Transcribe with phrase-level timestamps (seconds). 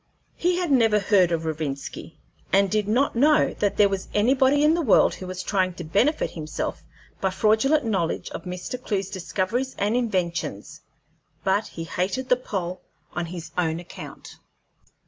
[0.35, 2.17] He had never heard of Rovinski,
[2.51, 5.83] and did not know that there was anybody in the world who was trying to
[5.83, 6.81] benefit himself
[7.21, 8.81] by fraudulent knowledge of Mr.
[8.83, 10.81] Clewe's discoveries and inventions,
[11.43, 12.81] but he hated the Pole
[13.13, 14.37] on his own account.